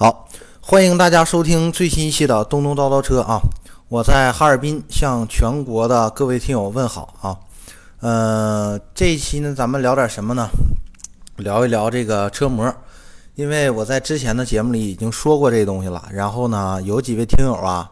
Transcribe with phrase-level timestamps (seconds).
[0.00, 0.28] 好，
[0.60, 3.40] 欢迎大家收听最新一期的东东叨叨车啊！
[3.88, 7.36] 我在哈尔滨向全国的各位听友问好啊！
[7.98, 10.48] 呃，这一期呢，咱们聊点什么呢？
[11.38, 12.72] 聊一聊这个车模，
[13.34, 16.08] 因为我在之前的节目里已经说过这东西了。
[16.12, 17.90] 然后呢，有几位听友啊，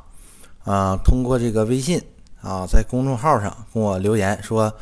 [0.62, 2.00] 啊，通过这个微信
[2.40, 4.72] 啊，在公众号上跟我留言说：“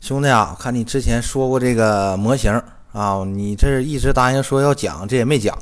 [0.00, 2.62] 兄弟啊，看你之前说过这个模型
[2.92, 5.58] 啊，你这一直答应说要讲，这也没讲。”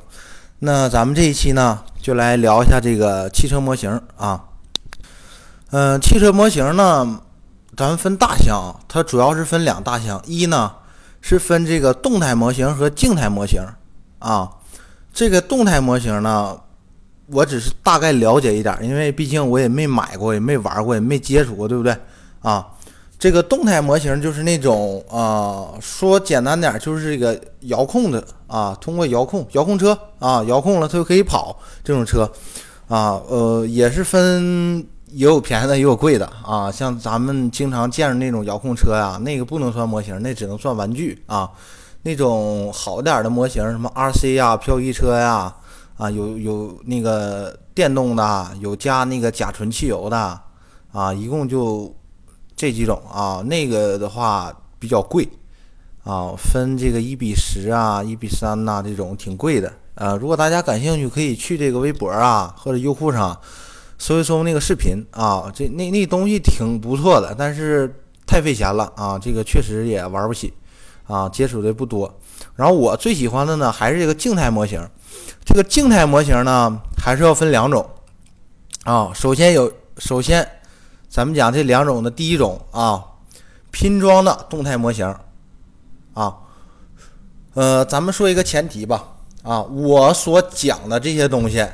[0.61, 4.44] 那咱们这一期呢，就来聊一下这个汽车模型啊。
[5.71, 7.21] 嗯，汽车模型呢，
[7.76, 10.21] 咱们分大项，它主要是分两大项。
[10.26, 10.72] 一呢
[11.21, 13.62] 是分这个动态模型和静态模型
[14.18, 14.50] 啊。
[15.12, 16.59] 这个动态模型呢，
[17.26, 21.96] 我只是大概了解一点，因为毕竟我也没买过，也没玩过，也没接触过，对不对
[22.40, 22.67] 啊？
[23.18, 32.31] 这个动态模型就是那种啊，说简单点就是这个遥控的啊，通过遥控遥控车啊，遥控了它就可以跑这种车
[32.86, 41.51] 啊，呃，也是分也有便宜的也有贵的啊，像咱们经常见着那种遥控车呀，那个不能算模型，那只能算玩具啊。
[42.03, 45.53] 那种好点的模型，什么 RC 呀、漂移车呀，
[45.97, 50.41] 啊，有有那个电动的，有加那个甲醇汽油的
[50.92, 51.92] 啊，一共就。
[52.59, 55.28] 这几种啊，那个的话比较贵
[56.03, 59.73] 啊，分这个一比十啊、一比三呐，这种挺贵的。
[59.95, 63.41] 呃，如果大家感兴趣，可以去这个微博啊或者优酷上
[63.97, 70.53] 搜一搜那个视频啊，这那那东西挺不错的，但是太费钱了啊，这个确实也玩不起
[71.06, 72.12] 啊，接触的不多。
[72.56, 74.84] 然后我最喜欢的呢，还是这个静态模型。
[75.45, 77.89] 这个静态模型呢，还是要分两种
[78.83, 79.12] 啊。
[79.14, 80.45] 首先有，首先。
[81.09, 83.03] 咱们讲这两种的第一种啊，
[83.70, 85.06] 拼装的动态模型
[86.12, 86.37] 啊，
[87.55, 89.05] 呃，咱们说一个前提吧
[89.42, 91.67] 啊，我所讲的这些东西，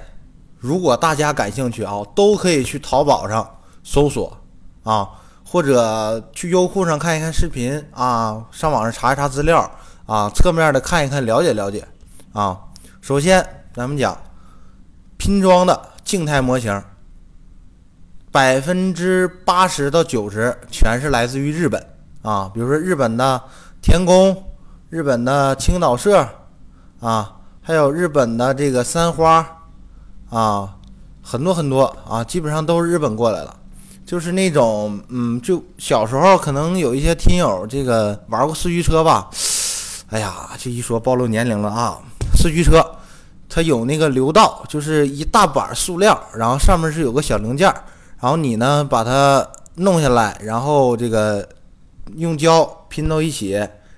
[0.58, 4.36] 如果大家感兴趣啊，都可以去淘宝上搜索
[4.84, 5.10] 啊，
[5.44, 9.68] 或者去优酷上看一看视频啊，上网上查一查资料
[10.06, 11.86] 啊，侧面的看一看，了解了解
[12.32, 12.58] 啊。
[13.00, 14.16] 首先，咱们讲
[15.16, 16.82] 拼装的静态模型。
[18.34, 21.80] 百分之八十到九十全是来自于日本
[22.22, 23.40] 啊，比如说日本的
[23.80, 24.50] 田宫、
[24.90, 26.28] 日本的青岛社
[26.98, 29.46] 啊，还有日本的这个三花
[30.30, 30.74] 啊，
[31.22, 33.54] 很多很多啊，基本上都是日本过来的。
[34.04, 39.30] 就是那种嗯，就小时候可能有一些听友这个玩过四驱车吧，
[40.10, 41.98] 哎呀，这一说暴露年龄了啊！
[42.34, 42.84] 四驱车
[43.48, 47.72] 它有那个流道，就是一大板塑料，然后上面是有个小零件。
[48.24, 51.46] 然后你呢，把它弄下来，然后这个
[52.16, 53.50] 用胶拼到一起，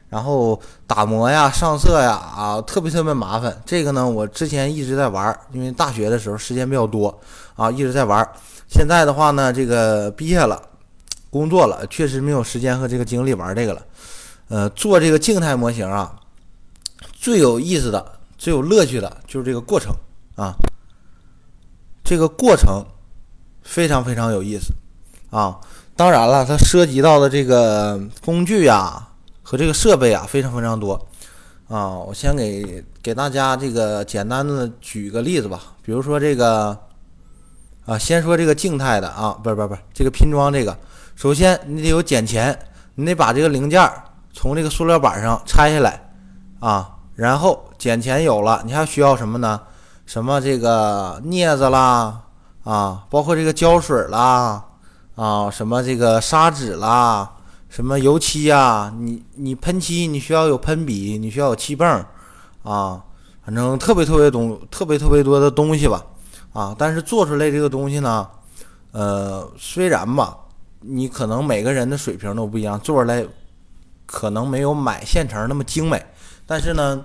[0.09, 3.57] 然后打磨呀、上色呀，啊，特别特别麻烦。
[3.65, 7.17] 这个呢，我之前一直在玩，因为大学的时候时间比较多
[7.55, 8.29] 啊，一直在玩。
[8.69, 10.61] 现在的话呢，这个毕业了，
[11.31, 13.83] 工作了，确实没有时间和这个精力玩这个了。
[14.49, 16.17] 呃，做这个静态模型啊，
[17.13, 18.05] 最有意思的、
[18.37, 19.95] 最有乐趣的就是这个过程
[20.35, 20.53] 啊，
[22.03, 22.85] 这个过程。
[23.67, 24.73] 非常非常有意思，
[25.29, 25.59] 啊，
[25.97, 29.09] 当然了，它涉及到的这个工具呀
[29.43, 30.95] 和这个设备啊非常非常多，
[31.69, 36.79] 啊，我先给给大家这个简单的举个例子吧，比如说这个，
[37.85, 40.79] 啊，先说这个静态的啊，不是不是不是这个拼装这个，
[41.17, 42.57] 首先你得有剪钳，
[42.95, 43.91] 你得把这个零件
[44.33, 46.09] 从这个塑料板上拆下来，
[46.61, 49.61] 啊，然后剪钳有了，你还需要什么呢？
[50.07, 52.23] 什么这个镊子啦。
[52.67, 54.65] 啊，包括这个胶水啦，
[55.15, 57.31] 啊，什么这个砂纸啦，
[57.69, 62.05] 什么油漆呀，你你喷漆你需要有喷笔，你需要有漆泵，
[62.65, 63.01] 啊，
[63.45, 66.05] 反正特别特别东特别特别多的东西吧，
[66.53, 68.29] 啊，但是做出来这个东西呢，
[68.91, 70.37] 呃，虽然吧，
[70.81, 73.25] 你可能每个人的水平都不一样，做出来
[74.07, 76.05] 可能没有买现成那么精美，
[76.45, 77.05] 但是呢，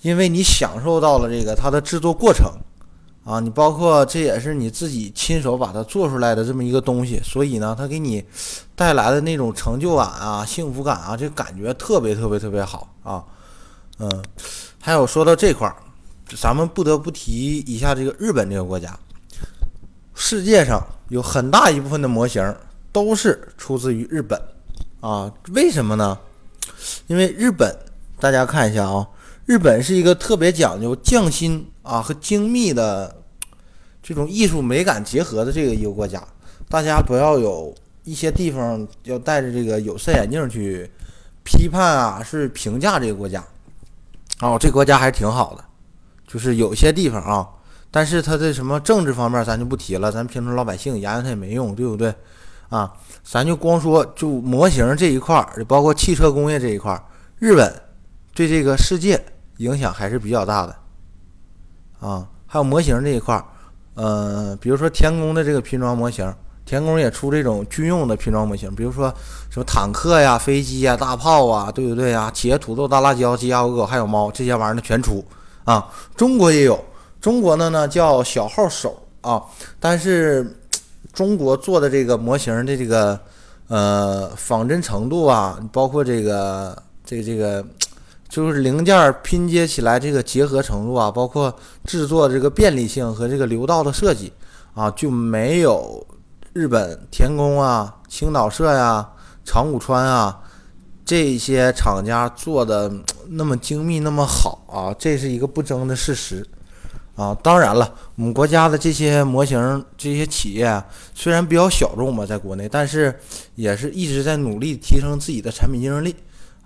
[0.00, 2.50] 因为你享受到了这个它的制作过程。
[3.28, 8.24] 啊，你包括这也是你自己亲手把它做出来的这么一个东西，所以呢，它给你
[8.74, 13.22] 带来的那种成就感啊、幸福感啊，这感觉特别特别特别好啊。
[13.98, 14.24] 嗯，
[14.80, 15.76] 还有说到这块儿，
[16.38, 18.98] 咱们不得不提一下这个日本这个国家。
[20.14, 22.56] 世界上有很大一部分的模型
[22.90, 24.40] 都是出自于日本
[25.00, 26.18] 啊，为什么呢？
[27.08, 27.76] 因为日本，
[28.18, 29.06] 大家看一下啊，
[29.44, 33.14] 日本是一个特别讲究匠心啊和精密的。
[34.00, 36.22] 这种艺术美感结合的这个一个国家，
[36.66, 37.74] 大家不要有
[38.04, 40.90] 一些地方要戴着这个有色眼镜去
[41.44, 43.44] 批判啊，是评价这个国家。
[44.40, 45.64] 哦，这国家还是挺好的，
[46.26, 47.46] 就是有些地方啊，
[47.90, 52.14] 但是它的什么政治方面咱就不提了，咱平常老百姓研究它也没用，对不对？
[52.70, 52.90] 啊，
[53.22, 57.04] 咱就光说就模型这一块儿，包括汽车工业这一块儿，
[57.38, 57.70] 日本
[58.32, 59.22] 对这个世界
[59.58, 60.74] 影响还是比较大的
[62.00, 62.26] 啊。
[62.46, 63.44] 还有模型这一块儿，
[63.94, 66.32] 呃，比如说天宫的这个拼装模型，
[66.64, 69.12] 天宫也出这种军用的拼装模型，比如说
[69.50, 72.30] 什么坦克呀、飞机呀、大炮啊，对不对啊？
[72.30, 75.24] 企业土豆、大辣椒、鸡鸭鹅狗还有猫这些玩意儿的全出
[75.64, 75.86] 啊。
[76.16, 76.82] 中国也有，
[77.20, 79.42] 中国的呢叫小号手啊，
[79.80, 80.54] 但是。
[81.14, 83.18] 中国做的这个模型的这个
[83.66, 87.64] 呃仿真程度啊，包括这个这个这个
[88.28, 91.54] 就是零件拼接起来这个结合程度啊，包括
[91.84, 94.32] 制作这个便利性和这个流道的设计
[94.74, 96.06] 啊，就没有
[96.52, 99.08] 日本田宫啊、青岛社呀、
[99.44, 100.40] 长谷川啊
[101.04, 102.92] 这些厂家做的
[103.28, 106.46] 那么精密那么好啊，这是一个不争的事实。
[107.16, 110.80] 啊，当然了，我们国家的这些模型、这些企业
[111.14, 113.12] 虽然比较小众吧，在国内，但是
[113.56, 116.14] 也是一直在努力提升自己的产品竞争力。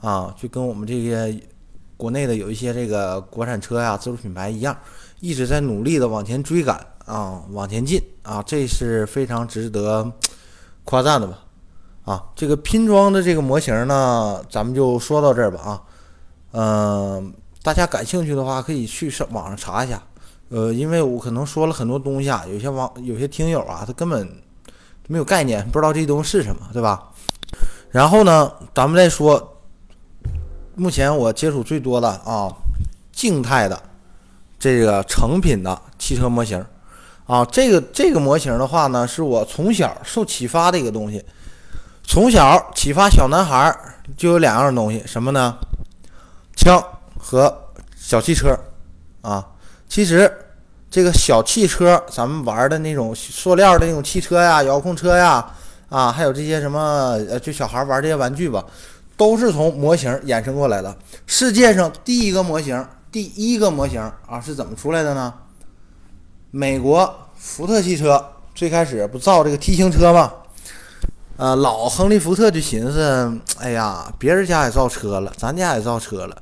[0.02, 1.40] 啊，就跟我们这些
[2.02, 4.76] 国内的有一些这个国产车呀、自主品牌一样，
[5.20, 10.10] 一直在努力的往前追赶啊，往前进啊，这是非常值得
[10.82, 11.38] 夸赞的吧？
[12.04, 15.60] 啊，这个拼装的这个模型呢，咱们就说到这儿吧。
[15.60, 15.82] 啊，
[16.50, 17.32] 嗯，
[17.62, 20.02] 大家感兴趣的话，可以去上网上查一下。
[20.48, 24.28] 呃，因为我可能说了很多东西啊，有些网有些听友啊，他根本
[25.06, 27.12] 没有概念，不知道这东西是什么，对吧？
[27.92, 29.51] 然后呢，咱们再说，
[30.74, 32.50] 目前我接触最多的啊，
[33.12, 33.80] 静态的
[34.58, 36.64] 这个成品的汽车模型
[37.26, 41.24] 啊，这个这个模型的话呢，是我从小受启发的一个东西。
[42.04, 43.74] 从小启发小男孩
[44.16, 45.56] 就有两样东西，什么呢？
[46.56, 46.82] 枪
[47.16, 48.58] 和小汽车
[49.20, 49.46] 啊。
[49.88, 50.30] 其实，
[50.90, 55.46] 这个小汽车，咱们玩的那种塑料的那种汽车呀、遥控车呀，
[55.88, 56.80] 啊，还有这些什么，
[57.30, 58.64] 呃，就小孩玩这些玩具吧，
[59.16, 60.96] 都是从模型衍生过来的。
[61.26, 65.32] 世界上第一个模型，第一个模型啊，是怎么出来的呢？
[66.50, 68.24] 美国福特汽车
[68.54, 70.32] 最开始不造这个 T 型车吗？
[71.38, 76.36] 呃，老亨利·福特就寻思，哎呀，别人家也造车了，咱家也造车了，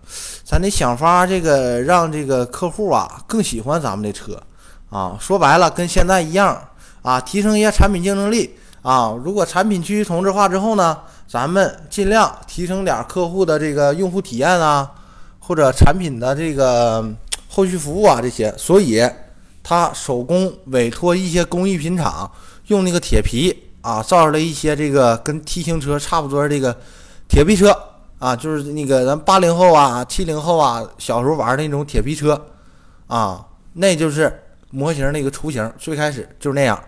[0.44, 4.42] 咱得想法这个让这个客户啊更喜欢咱们的车
[4.90, 5.16] 啊。
[5.18, 6.60] 说白了，跟现在一样
[7.02, 9.16] 啊，提升一下产品竞争力啊。
[9.24, 10.98] 如果产品趋于同质化之后呢，
[11.30, 14.90] 咱们尽量提升点客户的这个用户体验啊，
[15.38, 17.08] 或者产品的这个
[17.48, 18.52] 后续服务啊这些。
[18.58, 19.08] 所以，
[19.62, 22.28] 他手工委托一些工艺品厂
[22.66, 23.66] 用那个铁皮。
[23.82, 26.76] 啊，造出来一些这个跟 T 型车差不多这个
[27.30, 27.74] 铁皮车
[28.18, 32.38] 啊，就是那个咱八零后啊、七零后啊小时候玩的那种铁皮车
[33.06, 33.42] 啊，
[33.72, 36.78] 那就是模型那个雏形，最开始就是那样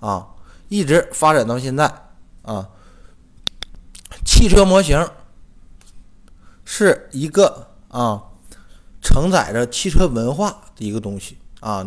[0.00, 0.26] 啊，
[0.68, 1.84] 一直发展到现在
[2.42, 2.66] 啊。
[4.40, 5.06] 汽车模型
[6.64, 8.22] 是一个啊，
[9.02, 11.86] 承载着汽车文化的一个东西啊。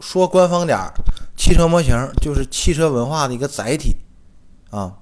[0.00, 0.92] 说官方点儿，
[1.36, 3.94] 汽车模型就是汽车文化的一个载体
[4.70, 4.92] 啊。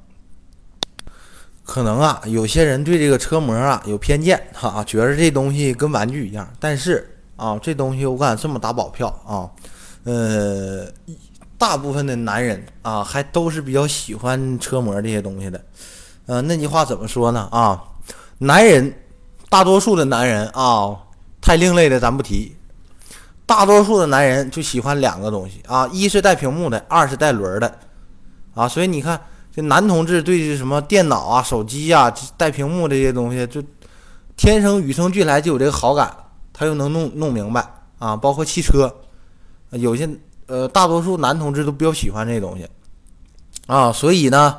[1.64, 6.46] 可能啊，有些人对这个车模啊有偏见哈，觉得这东西跟玩具一样。
[6.60, 9.48] 但是啊，这东西我敢这么打保票啊，
[10.04, 10.86] 呃，
[11.56, 15.64] 大部分的男人啊，还都是比较喜欢车模这些东西的。
[16.26, 17.48] 呃，那句话怎么说呢？
[17.50, 17.82] 啊，
[18.38, 18.94] 男人，
[19.48, 20.96] 大多数的男人啊，
[21.40, 22.54] 太另类的咱不提。
[23.46, 27.78] 大多数的男人就喜欢两个东西啊，一是带屏幕的，二是带轮的，
[28.54, 29.20] 啊，所以你看
[29.54, 33.62] 这男同志对这什么电脑啊、手机啊、带屏幕这些东西，就
[34.36, 36.12] 天生与生俱来就有这个好感，
[36.52, 37.64] 他又能弄弄明白
[38.00, 38.92] 啊，包括汽车，
[39.70, 40.08] 有些
[40.46, 42.68] 呃大多数男同志都比较喜欢这东西
[43.68, 44.58] 啊，所以呢，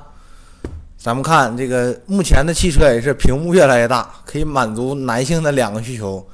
[0.97, 6.27] 咱们看这个目前的汽车也是屏幕越来越大，可以满足男性的两个需求，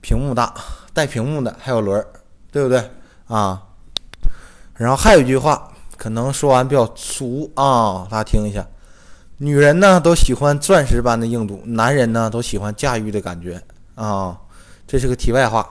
[0.00, 0.52] 屏幕大。
[0.94, 2.06] 带屏幕的还有轮儿，
[2.50, 2.78] 对不对
[3.26, 3.62] 啊？
[4.74, 8.62] 然后还有一句话，可能说完比较俗啊，大家听一下。
[9.38, 13.58] 女人呢都喜欢钻石般的硬度，男人呢都喜欢驾驭的感觉
[13.94, 14.38] 啊。
[14.86, 15.66] 这是个题外话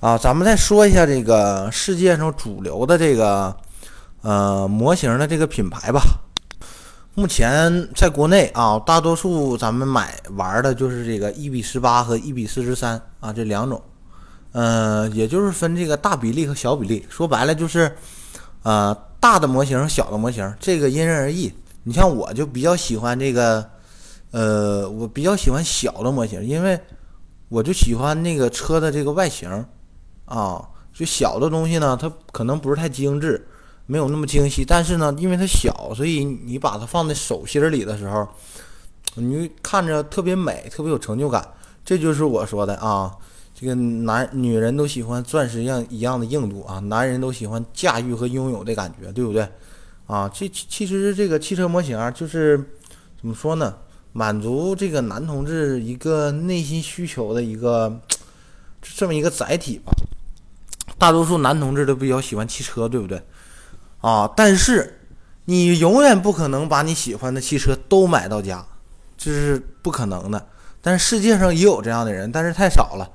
[0.00, 0.18] 啊。
[0.18, 3.56] 咱们再说一下这个世界上主流的这个
[4.20, 6.02] 呃模型的这个品牌吧。
[7.18, 13.82] 目前在国内啊，大多数咱们买玩的就是这个一比十八和一比四十三啊这两种。
[14.52, 17.92] 呃，也就是分这个大比例和小比例，说白了就是，
[18.62, 21.52] 呃，大的模型、小的模型，这个因人而异。
[21.82, 23.68] 你像我就比较喜欢这个，
[24.30, 26.80] 呃，我比较喜欢小的模型，因为
[27.48, 29.66] 我就喜欢那个车的这个外形，
[30.26, 30.62] 啊。
[30.94, 33.44] 就小的东西呢，它可能不是太精致，
[33.90, 38.28] 没有那么精细，但是呢，因为它小，所以你把它放在手心里的时候，
[39.14, 41.42] 你看着特别美，特别有成就感。
[41.82, 43.10] 这就是我说的啊，
[43.54, 49.48] 这个男女人都喜欢钻石一样一样的硬度啊，男人都喜欢驾驭和拥有的感觉，对不对？
[50.06, 52.58] 啊，这其实这个汽车模型啊就是
[53.18, 53.74] 怎么说呢？
[54.12, 57.98] 满足这个男同志一个内心需求的一个
[58.82, 59.92] 这么一个载体吧。
[60.98, 63.22] 大多数男同志都比较喜欢汽车，对不对？
[64.00, 65.00] 啊，但是
[65.46, 68.64] 你永远不可能把你喜欢的汽车都买到家，
[69.16, 70.46] 这是不可能的。
[70.80, 73.10] 但是世界上也有这样的人，但是太少了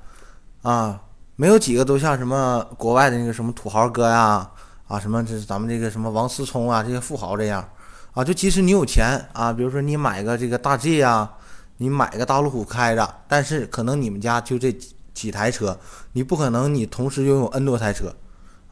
[0.62, 1.00] 啊，
[1.36, 4.50] 没有几个都像什么国外的那个什么土豪哥呀，
[4.86, 7.66] 啊，什么这咱们这个什么王思聪啊这些富豪这样
[8.12, 8.22] 啊。
[8.22, 11.30] 就即使你有钱啊，比如说你买个这个大 G 呀，
[11.78, 14.76] 你买个大路虎开着，但是可能你们家就这。
[15.14, 15.78] 几台车，
[16.14, 18.12] 你不可能你同时拥有 N 多台车，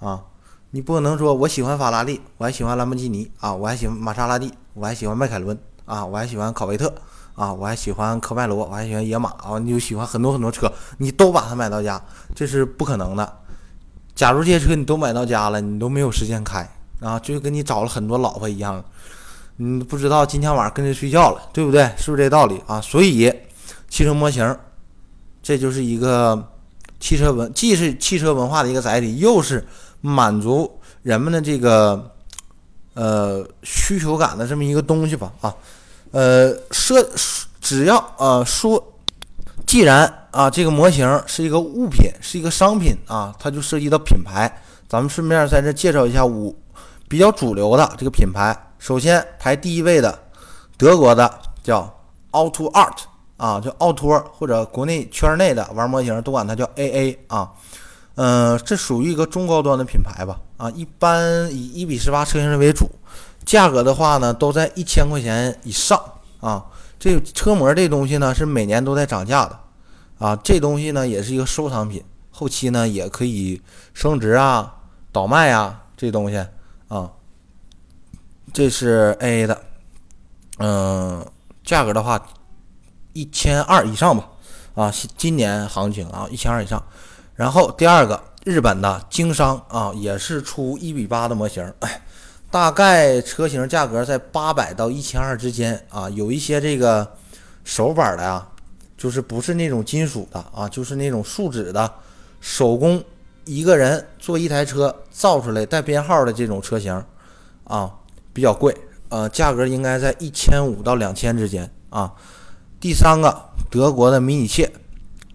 [0.01, 0.21] 啊，
[0.75, 6.91] 你不可能说我喜欢法拉利，我还喜欢兰博基尼啊，我还喜欢玛莎拉蒂，我还喜欢迈凯伦啊，我还喜欢考维特
[7.35, 12.03] 啊，我还喜欢科迈罗，我还喜欢野马啊，你就喜欢很多很多车，你都把它买到家，
[12.35, 13.41] 这是不可能的。
[14.15, 16.67] 假如这些车你都买到家了，你都没有时间开
[17.01, 18.83] 啊，就跟你找了很多老婆一样，
[19.57, 21.85] 你不知道今天晚上跟谁睡觉了，对不对？
[21.99, 22.81] 是不是这道理啊？
[22.81, 23.31] 所以
[23.91, 24.57] 汽车模型。
[25.45, 26.51] 这就是一个
[27.01, 29.67] 汽车文，既是汽车文化的一个载体，又是
[30.03, 30.71] 满足
[31.03, 32.13] 人们的这个
[32.93, 35.55] 呃需求感的这么一个东西吧啊，
[36.11, 37.09] 呃，设
[37.61, 38.85] 只要呃说，
[39.67, 44.53] 既然啊这个模型是一个物品，是一个商品啊，它就涉及到品牌。
[44.87, 46.55] 咱们顺便在这介绍一下五
[47.09, 48.55] 比较主流的这个品牌。
[48.79, 50.19] 首先排第一位的，
[50.77, 51.91] 德国的叫
[52.33, 53.05] Auto Art。
[53.39, 57.51] 啊，叫奥托，或者国内圈内的玩模型都管它叫 AA 啊，
[58.15, 60.41] 嗯，这属于一个中高端的品牌吧？
[60.57, 62.91] 啊，一般以一比十八车型为主，
[63.45, 66.01] 价格的话呢，都在一千块钱以上
[66.41, 66.65] 啊。
[66.99, 69.59] 这车模这东西呢，是每年都在涨价的
[70.19, 70.37] 啊。
[70.37, 73.61] 这东西呢，也是一个收藏品，后期呢也可以
[73.95, 74.75] 升值啊、
[75.11, 76.37] 倒卖啊，这东西
[76.89, 77.11] 啊，
[78.53, 79.63] 这是 AA 的，
[80.59, 81.27] 嗯，
[81.65, 82.21] 价格的话。
[83.15, 84.27] 一千二以上吧，
[84.75, 86.83] 啊，今年行情啊，一千二以上。
[87.43, 91.75] 然后第二个，日本的经商啊，也是出一比八的模型，
[92.53, 96.09] 大概车型价格在八百到一千二之间啊。
[96.11, 97.17] 有一些这个
[97.65, 98.47] 手板的呀，
[98.97, 101.93] 就是不是那种金属的啊，就是那种树脂的，
[102.41, 103.03] 手工
[103.45, 107.05] 一个人做一台车造出来带编号的这种车型
[107.65, 107.93] 啊，
[108.33, 108.73] 比较贵，
[109.09, 112.13] 呃，价格应该在一千五到两千之间啊。
[112.79, 113.37] 第三个，
[113.69, 114.73] 德国的迷你切，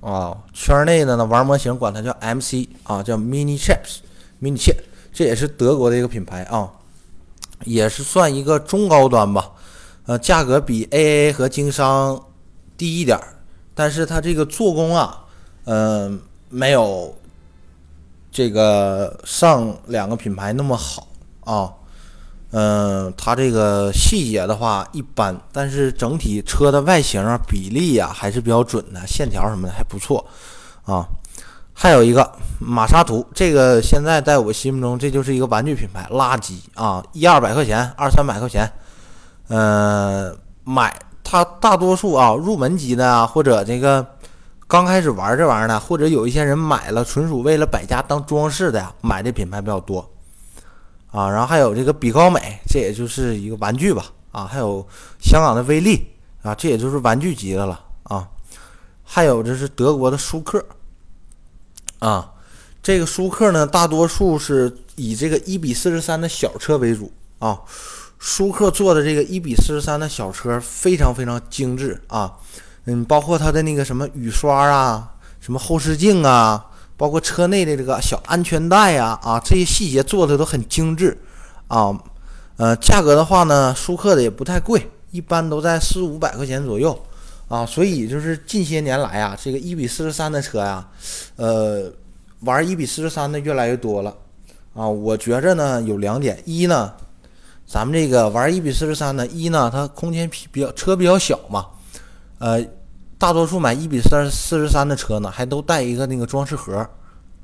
[0.07, 3.97] 啊，圈内的呢玩模型管它叫 MC 啊，叫 Mini Chips，
[4.39, 4.73] 迷你切，
[5.11, 6.71] 这也是德国的一个品牌啊，
[7.65, 9.51] 也是算一个中高端吧，
[10.05, 12.23] 呃，价格比 AA 和经商
[12.77, 13.35] 低一点儿，
[13.75, 15.25] 但是它这个做工啊，
[15.65, 17.13] 嗯，没有
[18.31, 21.07] 这个上两个品牌那么好
[21.41, 21.73] 啊。
[22.59, 30.25] 嗯，它这个细节的话一般，但是整体车的外形啊、比例呀还是比较准的，线条什么的还不错
[30.83, 31.05] 啊。
[31.71, 32.27] 还有一个
[32.59, 38.67] 玛莎图，这个现在在我心目中这就是一个玩具品牌，垃圾啊，一二百块钱，二三百块钱。
[39.49, 44.03] 嗯，买它大多数啊入门级的啊，或者这个
[44.67, 50.09] 刚开始玩这玩意儿的，或者有一些人买了纯属为了摆家当装饰的呀，买这品牌比较多。
[51.17, 54.05] 啊，然后还有这个比高美，这也就是一个玩具吧。
[54.31, 54.88] 啊，还有
[55.19, 56.05] 香港的威利，
[56.43, 57.83] 啊，这也就是玩具级的了。
[58.03, 58.27] 啊，
[59.03, 60.63] 还有这是德国的舒克，
[61.97, 62.33] 啊，
[62.83, 67.12] 这个舒克呢，大多数是以这个一比四十三的小车为主。
[67.39, 67.62] 啊，
[68.19, 72.00] 舒克做的这个一比四十三的小车非常非常精致。
[72.05, 72.38] 啊，
[72.86, 76.63] 嗯，包括它的那个什么雨刷啊，什么后视镜啊。
[76.97, 81.15] 包括车内的这个小安全带呀，啊，这些细节做的都很精致，
[81.67, 81.95] 啊，
[82.57, 86.99] 呃，价格的话呢，舒克的也不太贵，一般都在四五百块钱左右，
[87.47, 90.87] 啊，所以就是近些年来啊，这个一比四十三的车呀，
[91.35, 91.91] 呃，
[92.39, 94.11] 玩一比四十三的越来越多了，
[94.73, 96.91] 啊，我觉着呢有两点，一呢，
[97.67, 101.67] 咱们这个玩一比四十三的，一呢它空间比比较车比较小嘛，
[102.39, 102.65] 呃。
[103.19, 106.77] 大多数买一比三四十三的车呢，还都带一个那个装饰盒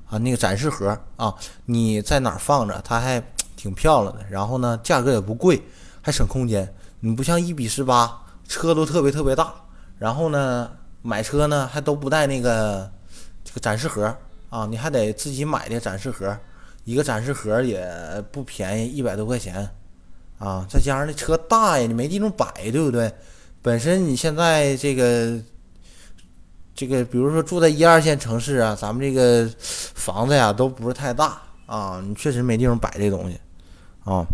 [0.07, 1.33] 啊，那个展示盒啊，
[1.65, 3.21] 你在哪放着，它还
[3.55, 4.23] 挺漂亮的。
[4.29, 5.61] 然后呢，价格也不贵，
[6.01, 6.71] 还省空间。
[6.99, 9.51] 你不像一比十八，车都特别特别大。
[9.97, 10.69] 然后呢，
[11.01, 12.89] 买车呢还都不带那个
[13.43, 14.15] 这个展示盒
[14.49, 16.37] 啊，你还得自己买的展示盒，
[16.83, 17.83] 一个展示盒也
[18.31, 19.67] 不便宜，一百多块钱
[20.37, 23.11] 啊，再加上那车大呀，你没地方摆，对不对？
[23.63, 25.39] 本身你现在这个
[26.75, 33.39] 这个，比如说住在一二线城市啊，咱们这个房子呀都不是太大啊，你确实没地方摆这东西
[34.03, 34.25] 啊。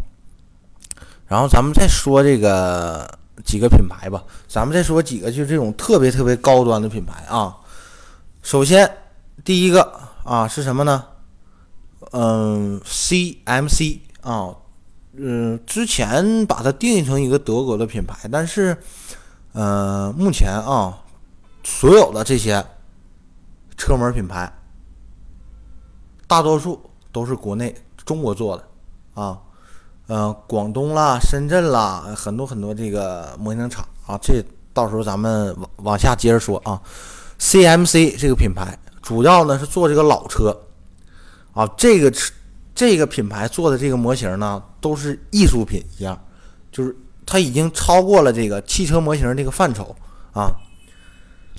[1.27, 3.10] 然后咱们再说这个
[3.43, 7.55] 几个品牌吧，咱们再说几个就是这种特别特别高端的品牌啊。
[8.41, 8.89] 首先
[9.43, 10.00] 第一个。
[10.25, 11.03] 啊，是什么呢？
[12.12, 14.53] 嗯，CMC 啊，
[15.13, 18.77] 嗯，之前把它定义成一个德国的品牌，但是，
[19.53, 21.00] 呃，目前啊，
[21.63, 22.66] 所有的这些
[23.78, 24.51] 车门品牌，
[26.28, 26.80] 大多数
[27.12, 27.75] 都是国内
[28.06, 28.63] 中国做的
[29.13, 29.39] 啊，
[30.08, 36.82] 呃，广东啦、深圳啦，很多很多这个模型厂啊，这到时候咱们往往下接着说啊
[37.39, 38.78] ，CMC 这个品牌。
[39.01, 40.56] 主要呢是做这个老车，
[41.54, 42.32] 啊，这个车
[42.75, 46.20] 这个品牌做的这个模型呢都是艺术品一样，
[46.72, 49.96] 就是它已经超过了这个汽车模型这个范畴
[50.32, 50.51] 啊。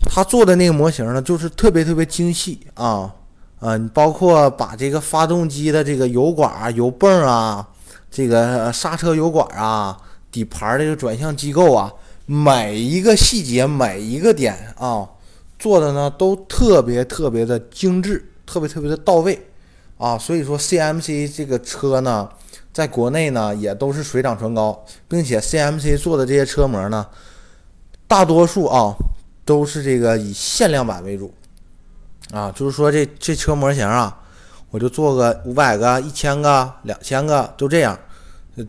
[0.08, 3.12] 他做的那个模型呢就是特别特别精细啊，
[3.60, 7.68] 嗯，包括把这个发动机的这个油管、油泵啊，
[8.10, 9.96] 这个刹车油管啊，
[10.32, 11.92] 底盘这个转向机构啊，
[12.26, 15.08] 每一个细节每一个点啊。
[15.58, 19.46] 做的呢都特别特别的精致，特别特别的到位
[19.98, 22.26] 啊，所以说 CMC 这个车呢，
[22.72, 27.06] 在国内呢也都是水涨船高，并且 CMC 做的这些车模呢，
[28.08, 28.96] 大多数啊
[29.50, 31.34] 都是这个以限量版为主
[32.32, 34.16] 啊，就是说这这车模型啊，
[34.70, 37.98] 我就做个五百个、一千个、两千个，就这样。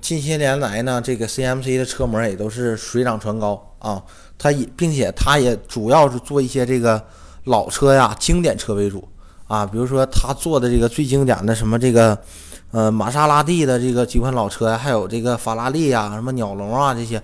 [0.02, 4.02] 近些年来呢，这个 CMC 的车模也都是水涨船高啊。
[4.40, 7.00] 它也，并且它也主要是做一些这个
[7.44, 9.08] 老车呀、经典车为主
[9.46, 9.64] 啊。
[9.64, 12.18] 比如说，他做的这个最经典的什么这个，
[12.72, 17.22] 呃，玛莎拉蒂的这个几款老车呀，还有这个法拉利呀、什么鸟笼啊，这些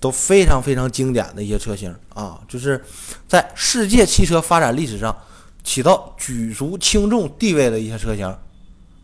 [0.00, 2.40] 都非常非常经典的一些车型啊。
[2.48, 2.82] 就是
[3.26, 5.16] 在世界汽车发展历史上
[5.62, 8.26] 起到举足轻重地位的一些车型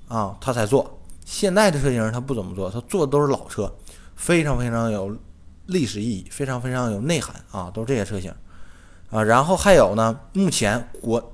[0.09, 1.01] 啊，他才做。
[1.25, 3.73] 现在的车型他不怎么做，他做的都是老车，
[4.17, 5.17] 非常非常有。
[5.67, 8.31] 历史意义非常非常有内涵啊，都是这些车型
[9.09, 9.23] 啊。
[9.23, 11.33] 然后还有呢，目前国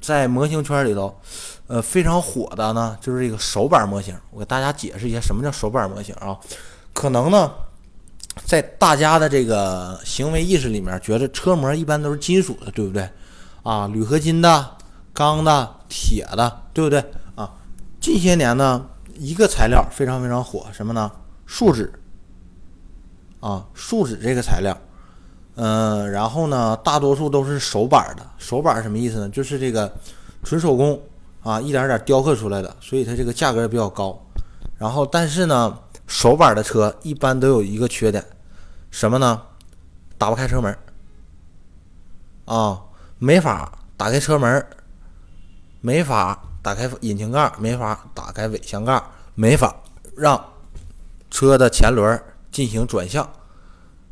[0.00, 1.20] 在模型圈里头，
[1.66, 4.16] 呃，非常火的呢，就是这个手板模型。
[4.30, 6.38] 我给大家解释一下什么叫手板模型啊。
[6.92, 7.52] 可能呢，
[8.44, 13.08] 在大家的这个行为意识里面，觉得车模一般都是金属的，对不对？
[13.62, 14.76] 啊，铝合金的、
[15.12, 17.04] 钢的、铁的，对不对？
[17.34, 17.50] 啊，
[18.00, 18.86] 近些年呢，
[19.18, 21.10] 一个材料非常非常火，什么呢？
[21.46, 21.92] 树脂。
[23.40, 24.76] 啊，树脂这个材料，
[25.54, 28.26] 嗯，然后呢，大多数都是手板的。
[28.36, 29.28] 手板什么意思呢？
[29.28, 29.92] 就是这个
[30.42, 31.00] 纯手工
[31.44, 34.20] 啊，一点点雕刻出来的，所以它这个价格也比较高。
[34.76, 38.26] 然后，但是呢，手板的车一般都有一个缺点，
[38.90, 39.40] 什么呢？
[40.18, 40.76] 打不开车门
[42.46, 42.82] 啊，
[43.18, 44.66] 没法打开车门，
[45.80, 49.00] 没法打开引擎盖，没法打开尾箱盖，
[49.36, 49.76] 没法
[50.16, 50.44] 让
[51.30, 52.20] 车的前轮。
[52.50, 53.30] 进行转向，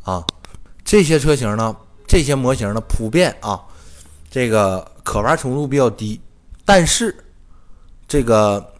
[0.05, 0.25] 啊，
[0.85, 1.75] 这些车型呢，
[2.07, 3.65] 这些模型呢，普遍啊，
[4.31, 6.21] 这个可玩程度比较低。
[6.65, 7.25] 但是，
[8.07, 8.75] 这个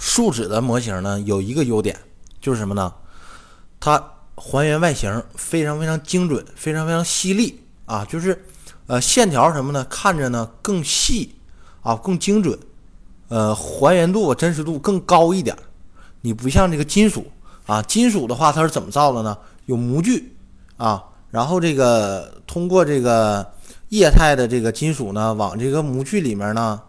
[0.00, 1.94] 树脂的模型呢，有一个优点，
[2.40, 2.92] 就是什么呢？
[3.78, 4.02] 它
[4.34, 8.44] 还原外形非常非常精准，非常非常犀利啊，就是
[8.86, 11.36] 呃线条什么呢，看着呢更细
[11.82, 12.58] 啊，更精准，
[13.28, 15.54] 呃，还原度、真实度更高一点。
[16.22, 17.24] 你不像这个金属。
[17.66, 19.36] 啊，金属的话它是怎么造的呢？
[19.66, 20.34] 有模具
[20.76, 23.48] 啊，然后这个通过这个
[23.90, 26.80] 液态的这个金属呢，往这个模具里面呢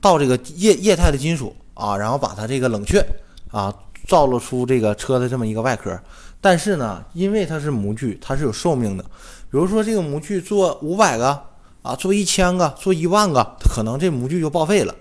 [0.00, 3.04] 倒这个液液态的金属啊，然后把它这个冷却
[3.50, 3.74] 啊，
[4.06, 5.98] 造了出这个车的这么一个外壳。
[6.40, 9.02] 但是呢，因为它是模具，它是有寿命的。
[9.02, 11.42] 比如说这个模具做五百个
[11.82, 14.94] 啊，做一千个，做一万个，可能这模具就报废了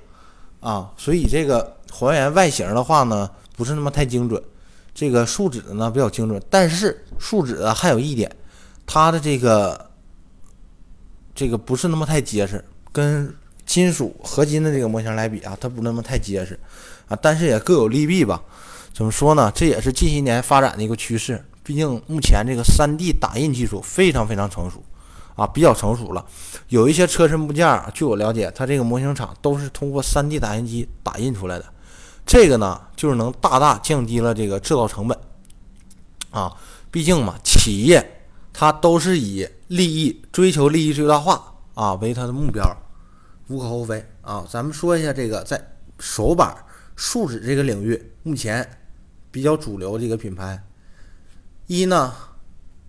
[0.59, 0.91] 啊。
[0.97, 3.29] 所以这个还原外形的话呢。
[3.53, 4.41] 不是那么太精准，
[4.95, 8.33] 这个树脂的呢比较精准，但是树脂的还有一点，
[8.87, 9.91] 它的这个
[11.35, 13.31] 这个不是那么太结实，跟
[13.71, 16.59] 金属合金的这个模型来比啊，它不那么太结实
[17.07, 18.43] 啊，但是也各有利弊吧。
[18.93, 19.49] 怎么说呢？
[19.55, 21.41] 这也是近些年发展的一个趋势。
[21.63, 24.83] 毕竟目前这个 3D 打印技术非常非常成熟
[25.37, 26.25] 啊，比较成熟了。
[26.67, 31.63] 有一些车身部件，据我了解，它这个模型厂都是通过 3D 打印机打印出来的。
[32.25, 35.17] 这个呢，就是能大大降低了这个制造成本，
[36.29, 36.51] 啊，
[36.91, 41.41] 毕竟嘛，企业它都是以利益追求利益最大化
[41.73, 42.65] 啊为它的目标，
[43.51, 44.45] 无可厚非啊。
[44.49, 45.61] 咱们说一下这个在
[45.99, 48.77] 手把树脂这个领域，目前
[49.29, 50.63] 比较主流的一个品牌，
[51.67, 52.13] 一呢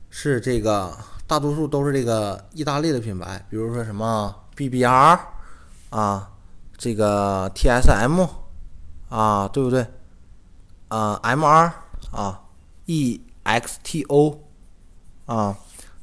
[0.08, 0.96] 是这个
[1.26, 5.18] 大多数都是这个意大利的品牌，比如说什么 BBR
[5.90, 6.30] 啊，
[6.76, 8.28] 这个 TSM
[9.08, 9.86] 啊，对不对？
[10.88, 11.72] 啊，MR
[12.10, 12.42] 啊
[12.86, 14.38] ，EXTO
[15.24, 15.56] 啊，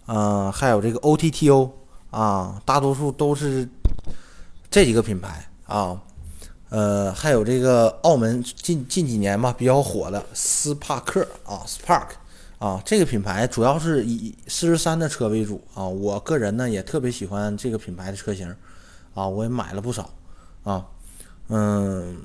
[0.08, 1.72] 嗯，还有这个 OTTO
[2.10, 3.70] 啊，大多数都是
[4.70, 6.02] 这几个品牌啊。
[6.70, 12.10] 呃，还有这个澳门近近几年吧比较火的斯帕克啊，Spark
[12.60, 15.88] 啊，这个品牌主要是以四十三的车为主啊。
[15.88, 18.56] 我个人呢也特别喜欢这个品牌的车型
[19.16, 20.12] 啊，我也买了不少
[20.64, 20.86] 啊。
[21.48, 22.16] 嗯，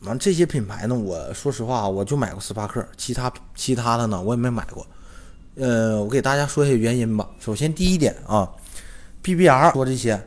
[0.00, 4.84] 完这些品牌呢，我说实话我就买过斯帕克，其他其他的呢我也没买过。
[5.54, 7.30] 呃，我给大家说一下原因吧。
[7.38, 8.50] 首先第一点啊
[9.22, 10.20] ，BBR 说这些。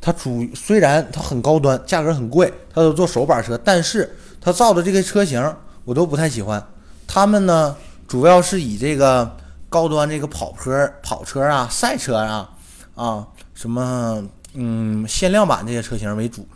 [0.00, 6.64] 它主虽然它很高端，价格很贵，它都做手把车，但是它造的这个车型我都不太喜欢。
[7.06, 9.36] 他们呢，主要是以这个
[9.68, 12.50] 高端这个跑坡跑车啊、赛车啊
[12.94, 16.46] 啊什么嗯限量版这些车型为主。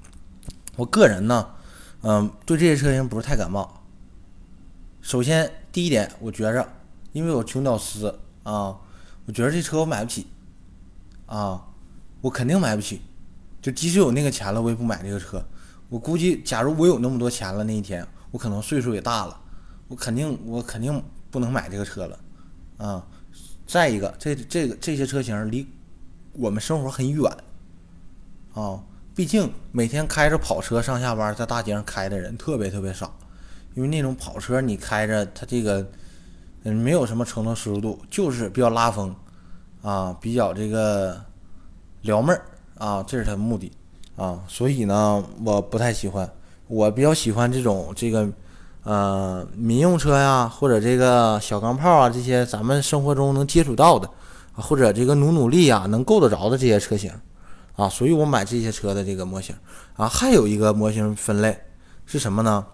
[0.77, 1.47] 我个人呢，
[2.03, 3.83] 嗯，对这些车型不是太感冒。
[5.01, 6.67] 首先第一点，我觉着，
[7.13, 8.09] 因为我穷屌丝
[8.45, 8.77] 啊，
[9.27, 10.29] 我觉得这车我买不起
[11.27, 11.61] 啊，
[12.21, 13.03] 我肯定买不起。
[13.63, 15.43] 就即使有那个钱了，我也不买这个车。
[15.89, 19.41] 我估计，假如我有那么多钱了，那一天我可能岁数也大了，
[19.89, 22.19] 我肯定我肯定不能买这个车了，
[22.77, 23.07] 啊。
[23.65, 25.67] 再一个，这这个这些车型离
[26.33, 27.33] 我们生活很远，
[28.53, 28.83] 啊，
[29.15, 33.17] 毕竟每天开着跑车上下班，在大街上开的人特别特别少，
[33.75, 35.91] 因为那种跑车你开着它这个，
[36.65, 39.15] 嗯，没有什么承诺舒适度，就是比较拉风，
[39.81, 41.25] 啊，比较这个
[42.03, 42.45] 撩妹儿。
[42.83, 43.71] 啊，这是它的目的，
[44.17, 46.29] 啊，所以呢，我不太喜欢，
[46.67, 48.29] 我比较喜欢这种这个，
[48.83, 54.11] 呃，民用车呀，或者这个小钢炮啊，这些咱们生活中能接触到的，
[54.55, 57.13] 或者这个努努力啊，能够得着的这些车型，
[57.77, 59.55] 啊，所以我买这些车的这个模型，
[59.95, 61.57] 啊，还有一个模型分类
[62.05, 62.67] 是什么呢？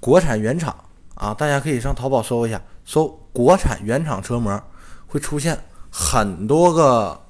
[0.00, 0.74] 国产原厂，
[1.14, 4.60] 啊，大家可以上淘宝搜一下，搜国产原厂车模，
[5.06, 5.56] 会出现
[5.88, 7.20] 很多个。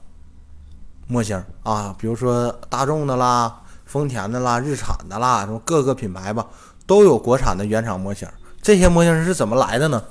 [1.07, 6.47] 模型啊，比如说大众的啦、丰田的啦、日产的啦，什么各个品牌吧，
[6.87, 8.29] 都有国产的原厂模型。
[8.61, 10.03] 这些模型是怎么来的呢？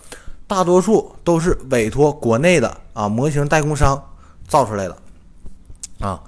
[0.47, 4.01] 大多数都是委托国内的啊模型代工商
[4.47, 4.97] 造出来的
[5.99, 6.21] 啊。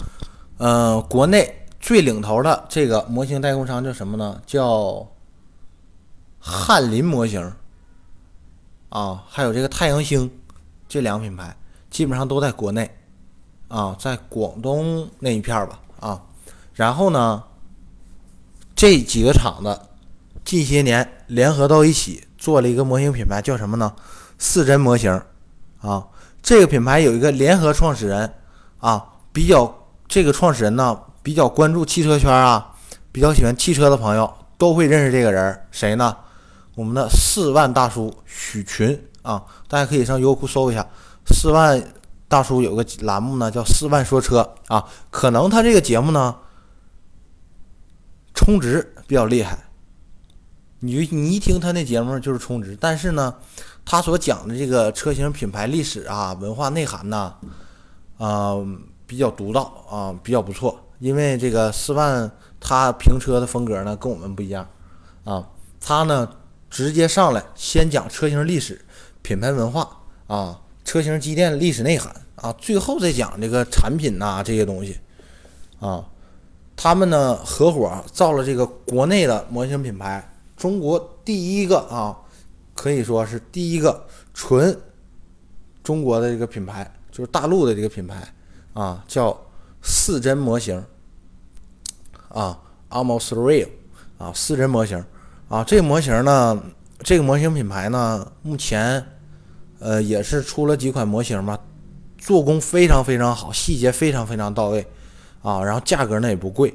[0.58, 4.42] 嗯，国内最领头的这个模型代工商叫什么呢？
[4.46, 5.08] 叫
[6.40, 7.54] 翰林模型
[8.90, 10.30] 啊，还有这个太阳星，
[10.90, 11.56] 这两个品牌
[11.90, 12.90] 基本上都在国内。
[13.68, 16.22] 啊，在广东那一片儿吧，啊，
[16.74, 17.44] 然后呢，
[18.74, 19.78] 这几个厂子
[20.46, 23.94] 近些年联合到一起做了一个模型品牌，叫什么呢？
[24.38, 25.22] 四真模型，
[25.82, 26.08] 啊，
[26.42, 28.34] 这个品牌有一个联合创始人，
[28.80, 29.04] 啊，
[29.34, 32.74] 比较这个创始人呢比较关注汽车圈啊，
[33.12, 36.16] 比较喜欢汽车的朋友都会认识这个人，谁呢？
[36.76, 40.88] 我们的四万大叔许群啊，大家可以上优酷搜一下
[41.26, 41.84] 四万。
[42.28, 46.36] 大叔有个栏目呢，叫“四万说车”啊，可能他这个节目呢
[48.34, 49.70] 充值比较厉害。
[50.80, 53.34] 你你一听他那节目就是充值，但是呢，
[53.86, 57.34] 他所讲的这个车型品牌历史啊、文化内涵呢，
[58.18, 58.56] 啊
[59.06, 60.80] 比较独到啊，比较不错。
[61.00, 64.68] 因为这个四万他评车的风格呢跟我们不一样
[65.24, 65.48] 啊，
[65.80, 66.30] 他呢
[66.70, 68.86] 直接上来先讲车型历史、
[69.22, 69.90] 品牌文化
[70.28, 70.60] 啊。
[70.88, 74.98] 车型机电的历史内涵啊，最后再讲这个产品呐这些东西
[75.82, 76.08] 啊，
[76.78, 82.18] 他们呢合伙造了这个国内的模型品牌，中国第一个啊，
[82.74, 84.80] 可以说是第一个纯
[85.84, 88.26] 中国的这个品牌，就是大陆的这个品牌
[88.72, 89.38] 啊，叫
[89.82, 90.82] 四真模型
[92.30, 92.58] 啊
[92.90, 93.68] ，almost real
[94.18, 95.04] 啊，四真模型
[95.50, 96.64] 啊，这个模型呢，
[97.00, 99.06] 这个模型品牌呢，目前。
[99.80, 101.58] 呃，也是出了几款模型嘛，
[102.18, 104.86] 做工非常非常好，细节非常非常到位，
[105.44, 106.74] 啊，然后价格呢也不贵，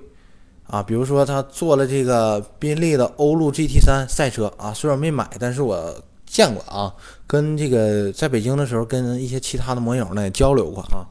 [0.69, 5.93] 啊，比如说他做了这个宾利的欧陆 GT3 赛车啊，虽然没买，但是我
[6.25, 6.95] 见过啊，
[7.27, 11.03] 跟这个在北京的时候跟一些其他的模友呢也交流过啊，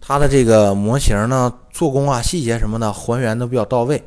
[0.00, 4.02] 他的这个模型呢做工啊细节什么的还原都比较到位，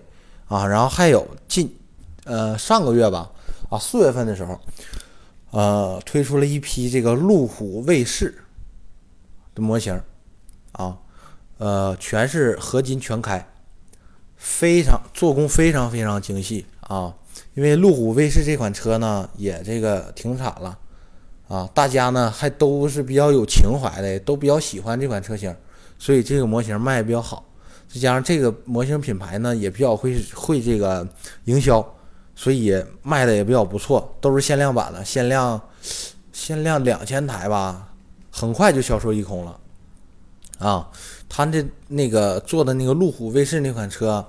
[0.48, 1.74] 啊，然后还有近
[2.26, 3.32] 呃上个月吧，
[3.70, 4.60] 啊四月份的时候。
[5.58, 8.44] 呃，推出了一批这个路虎卫士
[9.56, 10.00] 的模型，
[10.74, 11.00] 啊，
[11.58, 13.44] 呃，全是合金全开，
[14.36, 17.16] 非常做工非常非常精细啊。
[17.56, 20.78] 因为路虎卫士这款车呢也这个停产了
[21.48, 25.56] 啊，大家呢还都是比较有情怀的，都比较喜欢这款车型，
[25.98, 27.44] 所以这个模型卖的比较好。
[27.92, 31.08] 再加上这个模型品牌呢也比较会会这个
[31.46, 31.84] 营销，
[32.38, 35.60] 所以卖的也比较不错，都是限量版的，限量
[36.32, 37.90] 限量两千台吧，
[38.32, 39.60] 很快就销售一空了
[40.60, 40.88] 啊。
[41.28, 44.26] 他这那个做的那个路虎卫士那款车，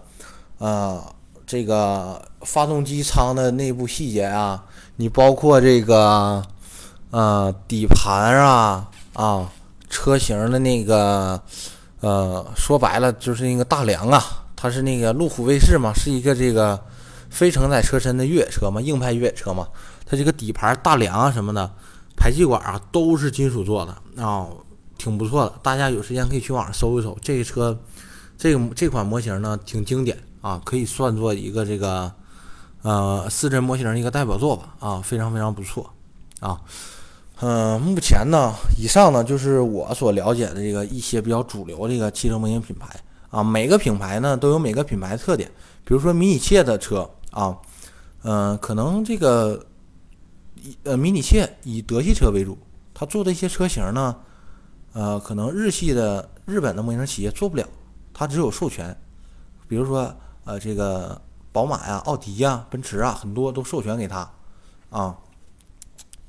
[0.58, 1.12] 啊。
[1.50, 4.62] 这个发动机舱的内部细节啊，
[4.96, 6.44] 你包括这个
[7.10, 9.50] 呃底盘啊啊
[9.88, 11.40] 车型的那个
[12.00, 14.22] 呃说白了就是那个大梁啊，
[14.54, 16.78] 它是那个路虎卫士嘛，是一个这个
[17.30, 19.66] 非承载车身的越野车嘛，硬派越野车嘛，
[20.06, 21.70] 它这个底盘大梁啊什么的，
[22.16, 24.46] 排气管啊都是金属做的啊，
[24.96, 25.54] 挺不错的。
[25.62, 27.78] 大家有时间可以去网上搜一搜，这个车
[28.36, 30.18] 这个这款模型呢挺经典。
[30.40, 32.10] 啊，可以算作一个这个，
[32.82, 34.72] 呃，四针模型一个代表作吧。
[34.78, 35.92] 啊，非常非常不错。
[36.38, 36.60] 啊，
[37.40, 42.88] 嗯，目前呢，以上呢就是我所了解的这个一些比较主流这个汽车模型品牌。
[43.30, 45.50] 啊，每个品牌呢都有每个品牌特点。
[45.84, 47.56] 比如说迷你切的车啊，
[48.22, 49.64] 嗯，可能这个
[50.56, 52.56] 以，呃，迷你切以德系车为主，
[52.92, 54.16] 它做的一些车型呢，
[54.92, 57.66] 呃，可能日系的日本的模型企业做不了，
[58.12, 58.96] 它只有授权。
[59.66, 60.14] 比如说。
[60.44, 61.20] 呃，这个
[61.52, 64.20] 宝马呀、奥迪呀、奔驰啊，很多都授权给他，
[64.88, 65.14] 啊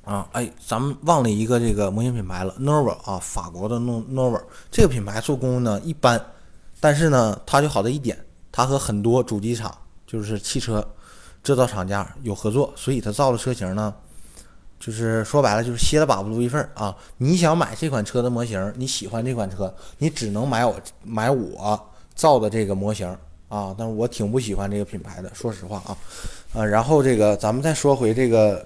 [0.04, 4.38] 啊，哎，咱们忘了一个这个模型品牌了，Nova 啊，法国的 Nova
[4.70, 6.22] 这个品牌做工呢一般，
[6.80, 9.74] 但是呢，它就好在一点，它和很多主机厂，
[10.10, 10.82] 就是汽车
[11.42, 13.94] 制造厂家有合作，所以它造的车型呢，
[14.80, 16.96] 就是说白了就是歇了把不如一份儿啊。
[17.18, 23.16] 你想买这款车的模型，你喜欢这款车，你只能买我买我造的这个模型。
[23.48, 25.90] 啊，但是我挺不喜欢这个品牌的，说实话啊，
[26.54, 28.64] 啊，然后这个咱们再说回这个，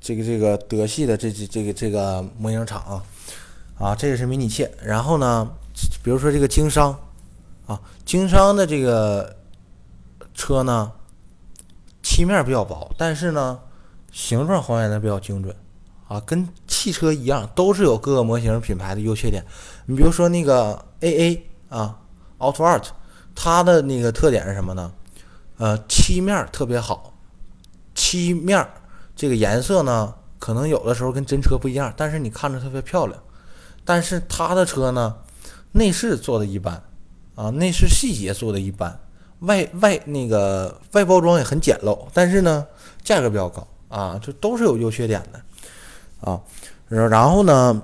[0.00, 3.04] 这个这个德系的这这这个这个模型厂啊，
[3.78, 5.48] 啊，这个是迷你切，然后呢，
[6.02, 6.98] 比如说这个经商，
[7.68, 9.36] 啊，经商的这个
[10.34, 10.92] 车呢，
[12.02, 13.58] 漆面比较薄，但是呢，
[14.12, 15.56] 形状还原的比较精准，
[16.06, 19.42] 啊，跟汽车一样，都是有各个模型品牌的优缺点。
[19.86, 21.98] 你比如说那个 AA 啊
[22.38, 22.84] ，Auto Art。
[23.36, 24.92] 它的那个特点是什么呢？
[25.56, 27.12] 呃，漆面特别好，
[27.92, 28.64] 漆面
[29.16, 33.20] 这个颜色呢，可能有的时候跟真车不一样，但是你看着特别漂亮。
[33.84, 35.16] 但是它的车呢，
[35.72, 36.80] 内饰做的一般，
[37.34, 39.00] 啊，内饰细节做的一般，
[39.46, 42.66] 外外那个外包装也很简陋，但是呢，
[43.02, 46.40] 价格比较高啊，这都是有优缺点的，啊，
[46.88, 47.82] 然后呢。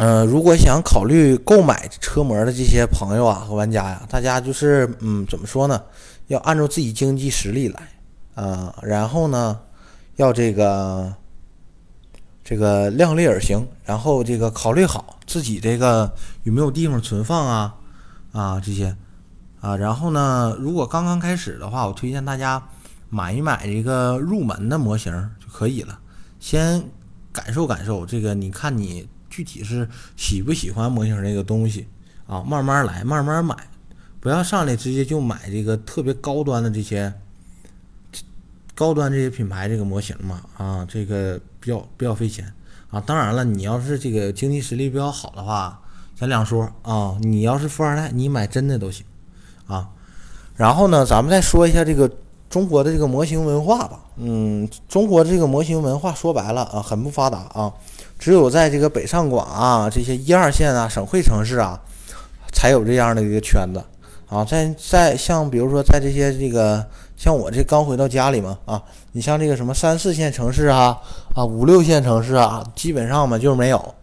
[0.00, 5.82] 嗯，如果想考虑购买车模的这些朋友啊和玩家呀，大家就是嗯，怎么说呢？
[6.28, 7.80] 要按照自己经济实力来
[8.36, 9.58] 啊，然后呢，
[10.14, 11.12] 要这个
[12.44, 16.08] 这个量力而行，然后这个考虑好自己这个
[16.44, 17.74] 有没有地方存放啊
[18.30, 18.96] 啊这些
[19.60, 22.62] 啊，然后呢，如果刚刚开始的话，我推荐大家
[23.10, 25.98] 买一买这个入门的模型就可以了，
[26.40, 26.82] 先
[27.32, 29.08] 感受感受这个，你看你。
[29.30, 31.86] 具体是喜不喜欢模型这个东西
[32.26, 32.42] 啊？
[32.42, 33.54] 慢慢来，慢慢买，
[34.18, 37.12] 不要上来直接就买这个特别高端的这些
[38.74, 42.52] 高端这些品牌这个模型嘛啊，这个比较比较费钱
[42.90, 43.00] 啊。
[43.02, 45.80] 当然了，你要是这个经济实力比较好的话，
[46.16, 47.16] 咱两说啊。
[47.20, 49.06] 你要是富二代，你买真的都行
[49.68, 49.88] 啊。
[50.56, 52.10] 然后呢，咱们再说一下这个
[52.50, 54.00] 中国的这个模型文化吧。
[54.16, 57.72] 嗯，中国这个模型文化说白了啊，很不发达啊。
[58.18, 61.80] 只有在这个北上广啊，这些一二线啊、省会城市啊，
[62.52, 63.80] 才有这样的一个圈子
[64.28, 64.44] 啊。
[64.44, 66.84] 在在像比如说在这些这个
[67.16, 70.98] 像我这刚回到家里嘛啊，你像这个什么三四线城市啊
[71.36, 73.94] 啊五六线城市啊，基本上嘛就是没有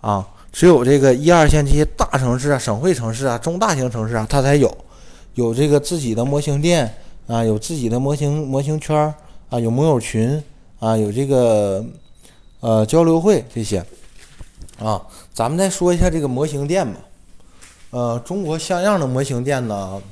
[0.00, 0.26] 啊。
[0.58, 4.76] 只有这个一二线这些大城市啊、省会城市啊、中大型城市啊，它才有
[5.34, 6.92] 有这个自己的模型店
[7.28, 9.14] 啊，有自己的模型模型圈
[9.50, 10.42] 啊，有模友群
[10.80, 11.84] 啊，有这个。
[12.58, 13.78] 呃，交流会这些
[14.80, 15.00] 啊，
[15.32, 16.98] 咱们再说一下这个模型店吧。
[17.90, 20.02] 呃，中国像样的模型店呢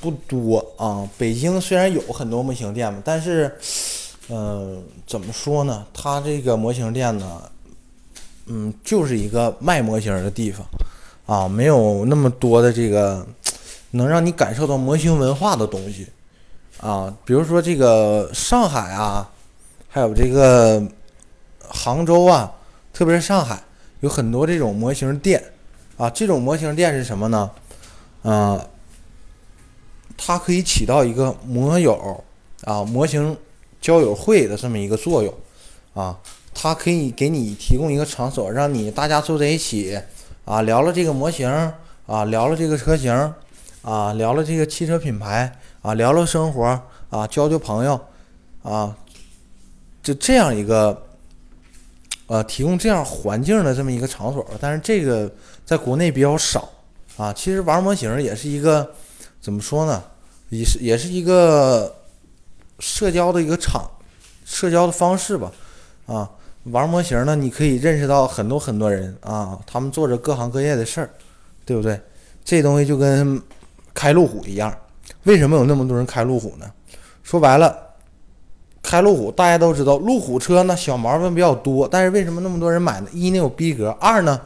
[0.00, 1.08] 不多啊。
[1.16, 3.56] 北京虽然有很多模型店嘛，但是，
[4.26, 5.86] 呃，怎么说呢？
[5.94, 7.40] 它这个模型店呢，
[8.48, 10.66] 嗯，就是一个卖模型的地方
[11.26, 13.26] 啊，没有那么多的这个
[13.92, 16.06] 能让你感受到模型文化的东西
[16.80, 17.14] 啊。
[17.24, 19.30] 比如说这个上海啊，
[19.88, 20.82] 还有这个。
[21.70, 22.50] 杭州啊，
[22.94, 23.62] 特别是上海，
[24.00, 25.52] 有很多这种模型店
[25.98, 26.08] 啊。
[26.08, 27.50] 这种模型店是什么呢？
[28.22, 28.66] 啊，
[30.16, 32.24] 它可以起到一个模友
[32.64, 33.36] 啊模型
[33.82, 35.34] 交友会的这么一个作用
[35.92, 36.18] 啊，
[36.60, 39.96] 它可以给你提供一个场所，让你大家坐在一起
[40.44, 41.48] 啊，聊了这个模型
[42.04, 43.12] 啊，聊了这个车型
[43.82, 46.64] 啊，聊了这个汽车品牌啊，聊聊生活
[47.10, 48.00] 啊，交交朋友
[48.64, 48.96] 啊，
[50.02, 51.04] 就这样一个。
[52.30, 55.32] 呃，提供这样环境的这么一个场所，但是这个
[55.64, 56.68] 在国内比较少
[57.16, 57.32] 啊。
[57.32, 58.86] 其实玩模型也是一个
[59.40, 60.04] 怎么说呢，
[60.50, 61.96] 也是也是一个
[62.80, 63.90] 社交的一个场，
[64.44, 65.50] 社交的方式吧。
[66.04, 66.30] 啊，
[66.70, 71.10] 玩模型呢，你可以认识到很多很多人啊，他们做着各行各业的事儿，
[71.64, 72.00] 对不对？
[72.44, 73.40] 这东西就跟
[73.92, 74.76] 开路虎一样，
[75.24, 76.70] 为什么有那么多人开路虎呢？
[77.22, 77.84] 说白了。
[78.80, 83.08] 开路虎，大家都知道，路虎车呢小毛病比较多，但是为什么那么多人买呢？
[83.12, 84.40] 一，那有逼格；二呢，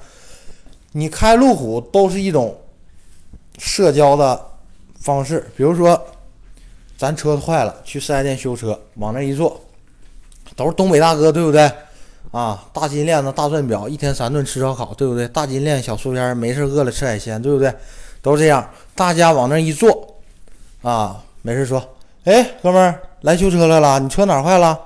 [0.92, 2.58] 你开路虎都是一种
[3.58, 4.40] 社交的
[4.98, 5.48] 方式。
[5.56, 6.00] 比如说，
[6.96, 9.60] 咱车坏了，去四 S 店修车，往那一坐，
[10.56, 11.70] 都是东北大哥，对不对？
[12.32, 15.28] 啊，大金链子、大钻表，一天三顿吃烧烤，对不对？
[15.28, 17.72] 大金链、小酥烟，没事饿了吃海鲜，对不对？
[18.20, 20.16] 都这样，大家往那一坐，
[20.82, 21.80] 啊，没事说，
[22.24, 23.00] 哎，哥们儿。
[23.22, 24.76] 来修车来了，你车哪坏了？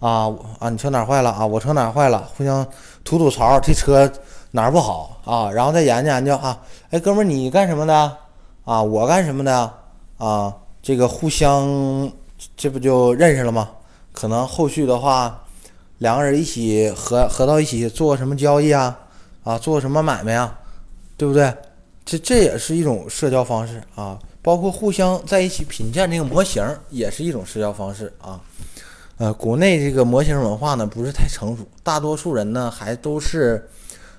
[0.00, 1.44] 啊啊，你车哪坏了啊？
[1.44, 2.26] 我车哪坏了？
[2.34, 2.66] 互相
[3.04, 4.10] 吐吐槽，这车
[4.52, 5.50] 哪儿不好啊？
[5.50, 6.58] 然后再研究研究啊。
[6.90, 8.16] 哎，哥们儿，你干什么的？
[8.64, 9.72] 啊，我干什么的？
[10.16, 12.10] 啊，这个互相，
[12.56, 13.68] 这不就认识了吗？
[14.10, 15.44] 可能后续的话，
[16.02, 18.98] 两个人一起合合到一起做什么交易啊？
[19.44, 20.58] 啊，做什么买卖啊？
[21.16, 21.54] 对不对？
[22.04, 24.18] 这这也是一种社交方式啊。
[24.42, 26.60] 包括互相在一起品鉴这个模型，
[26.90, 28.40] 也是一种社交方式啊。
[29.18, 33.68] 呃，国内这个模型文化呢不是太成熟，大多数人呢还都是，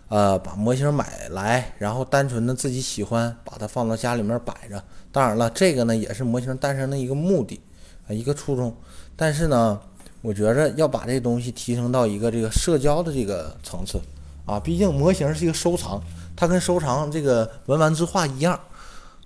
[0.08, 4.82] 呃，把模型买来，然后单纯的自己喜欢，把它放到家里面摆着。
[5.12, 7.60] 当然了，这个呢也是模型诞生的一个目的
[8.08, 8.74] 啊，一个初衷。
[9.18, 9.80] 但是呢，
[10.24, 14.02] 我觉着要把这东西提升到一个这个社交的这个层次
[14.46, 16.02] 啊，毕竟模型是一个收藏，
[16.36, 18.60] 它跟收藏这个文玩字画一样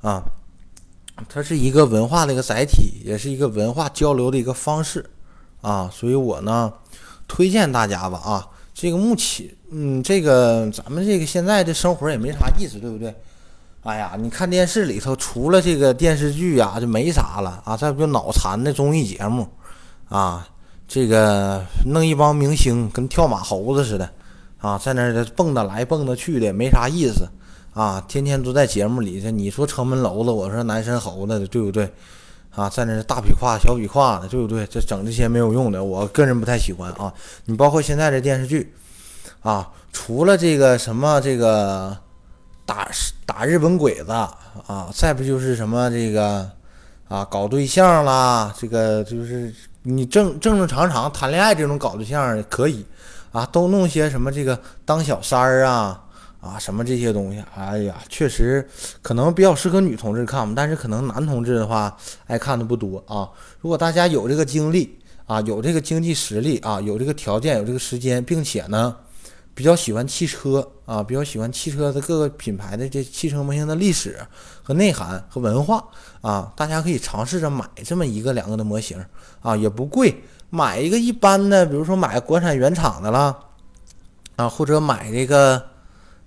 [0.01, 0.21] 啊。
[1.27, 5.03] 它是一个文化的一个载体，也是一个文化交流的一个方式，
[5.61, 6.71] 啊，所以我呢
[7.27, 13.15] 推荐大家吧，啊，这个目前，嗯，这个咱们这个现在的生活也没啥意思，对不对？
[13.81, 19.47] 哎呀，你看电视里头，除了这个电视剧呀，就没啥了啊，再不就脑残的综艺节目，
[20.09, 20.47] 啊，
[20.87, 24.09] 这个弄一帮明星跟跳马猴子似的，
[24.59, 27.27] 啊，在那儿蹦跶来蹦跶去的，没啥意思。
[27.73, 31.87] 啊，天天都在节目里，这你说城门楼子，我说男神猴子，对不对？
[32.55, 34.65] 啊，在那大笔胯、小笔胯的，对不对？
[34.65, 37.13] 这整这些没有用的，我个人不太喜欢啊。
[37.45, 38.73] 你包括现在这电视剧，
[39.41, 41.95] 啊，除了这个什么这个
[42.65, 42.89] 打
[43.27, 46.49] 打日本鬼子啊，再不就是什么这个
[47.07, 49.53] 啊搞对象啦，这个就是
[49.89, 52.85] 你正正正常常谈恋爱这种搞对象可以
[53.31, 56.03] 啊，都弄些什么这个当小三儿啊。
[56.39, 57.43] 啊，什么这些东西？
[57.55, 58.65] 哎呀，确实
[59.01, 61.97] 可能比较适合女同志看，但是可能男同志的话，
[62.27, 63.27] 爱看的不多啊。
[63.59, 68.95] 如果大家有这个精力啊，有这个经济实力啊，有这个条件，有这个时间，并且呢，
[69.57, 74.19] 比较喜欢汽车啊，比较喜欢汽车的各个品牌的这汽车模型的历史
[74.61, 75.83] 和内涵和文化
[76.21, 79.03] 啊，大家可以尝试着买这么一个两个的模型
[79.41, 83.35] 啊，也不贵，买一个一般的，比如说买国产原厂的啦，
[84.35, 85.59] 啊，或者买这个。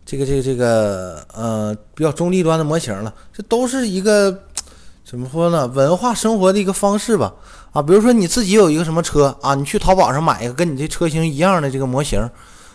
[0.03, 4.43] 这个这个这个呃比较中低端的模型了，这都是一个
[5.05, 5.69] 怎么说呢？
[5.69, 7.33] 文化生活的一个方式吧。
[7.71, 12.29] 啊，比如说你自己有一个什么车啊，你去淘宝上买一个跟你这车型一样的这个模型，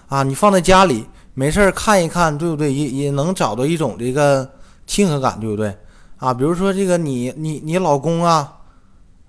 [0.07, 2.73] 啊，你放在家里没事儿看一看，对不对？
[2.73, 4.49] 也也能找到一种这个
[4.85, 5.77] 亲和感，对不对？
[6.17, 8.53] 啊，比如说这个你你你老公啊，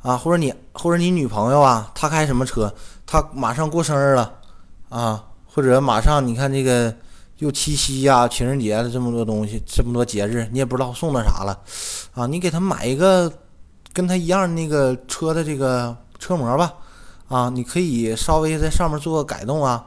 [0.02, 2.72] 啊，或者你或者你女朋友啊，他开什么车？
[3.06, 4.34] 他马上过生日了
[4.88, 6.94] 啊，或者马上你看这个。
[7.40, 11.60] 又七夕呀、情人节的这么多东西，这么多节日，你也不知道送他啥了，
[12.14, 13.30] 啊，你给他买一个
[13.92, 16.72] 跟他一样那个车的这个车模吧，
[17.28, 19.84] 啊，你可以稍微在上面做个改动啊，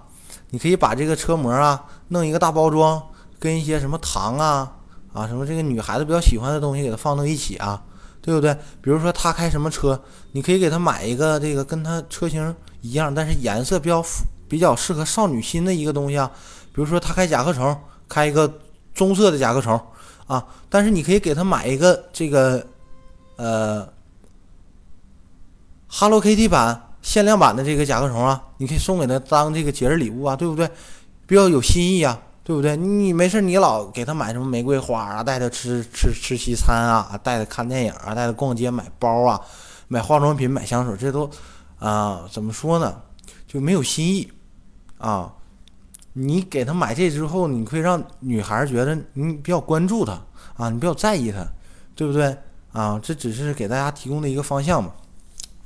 [0.51, 3.01] 你可以把这个车模啊弄一个大包装，
[3.39, 4.71] 跟一些什么糖啊
[5.13, 7.81] 啊什么这个女孩子比较喜欢的东西给它放到一起啊，
[8.21, 8.53] 对不对？
[8.81, 14.03] 比如说他开什么车，你可以给他买一个这个跟他车型一样，但是颜色比较
[14.47, 16.31] 比较适合少女心的一个东西啊。
[16.73, 17.77] 比如说他开甲壳虫，
[18.07, 18.51] 开一个
[18.93, 19.79] 棕色的甲壳虫
[20.27, 22.65] 啊，但是你可以给他买一个这个
[23.35, 23.87] 呃
[25.87, 30.69] Hello Kitty 版限量版的这个甲壳虫啊，你可以送给他当这个节日礼物啊，对不对？
[31.25, 32.19] 比较有新意啊。
[32.41, 32.75] 对不对？
[32.75, 39.39] 你没事，你老给他买什么玫瑰花啊，带他吃吃吃西餐啊，带他看电影啊，带他逛街买包啊，
[39.87, 41.29] 买化妆品、买香水，这都
[41.77, 43.03] 啊，怎么说呢？
[43.47, 44.31] 就没有新意
[44.97, 45.31] 啊。
[46.13, 50.19] 你给他买这之后，你会让女孩觉得你比较关注他
[50.57, 51.45] 啊，你比较在意他，
[51.93, 52.35] 对不对
[52.71, 52.99] 啊？
[53.03, 54.91] 这只是给大家提供的一个方向嘛。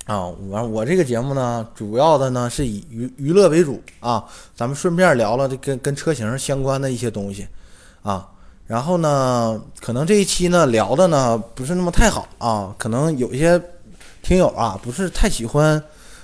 [0.06, 7.47] 啊，我我这个节目呢，主要的呢是以娱娱乐为主啊，咱们顺便聊了这跟跟车型相关的一些东西
[8.01, 8.28] 啊。
[8.68, 13.62] 然后呢，可能这一期呢聊的呢不是那么太好啊，可能有一些
[14.22, 15.82] 听友啊不是太喜欢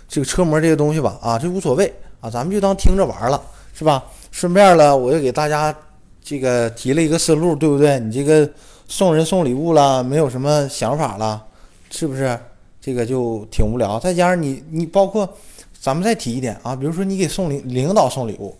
[0.07, 3.41] 这个车模这些东西吧啊，这无所谓啊，咱们就当听着玩了，
[3.73, 4.03] 是吧？
[4.31, 5.73] 顺便了，我又给大家
[6.21, 7.97] 这个提了一个思路，对不对？
[7.99, 8.49] 你这个
[8.87, 11.45] 送人送礼物了，没有什么想法了，
[11.89, 12.37] 是不是？
[12.81, 15.27] 这个就挺无聊，再加上你，你包括
[15.79, 18.57] 咱们再提一点啊，比如说你给送领领导送礼物